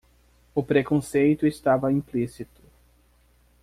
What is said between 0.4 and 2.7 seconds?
O preconceito estava implícito